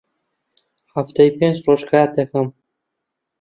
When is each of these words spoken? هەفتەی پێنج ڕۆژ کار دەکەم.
هەفتەی 0.95 1.35
پێنج 1.37 1.57
ڕۆژ 1.65 1.81
کار 1.91 2.09
دەکەم. 2.17 2.47